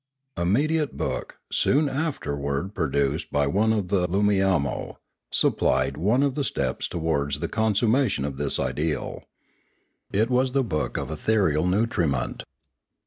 A 0.35 0.47
mediate 0.47 0.97
book, 0.97 1.37
soon 1.51 1.87
afterward 1.87 2.73
produced 2.73 3.29
by 3.31 3.45
one 3.45 3.71
of 3.71 3.89
the 3.89 4.07
Loomiamo, 4.07 4.95
supplied 5.29 5.95
one 5.95 6.23
of 6.23 6.33
the 6.33 6.43
steps 6.43 6.87
towards 6.87 7.37
the 7.39 7.47
consummation 7.47 8.25
of 8.25 8.37
this 8.37 8.57
ideal. 8.59 9.25
It 10.11 10.31
was 10.31 10.53
the 10.53 10.63
book 10.63 10.97
of 10.97 11.11
Ethe 11.11 11.29
real 11.37 11.67
Nutriment. 11.67 12.41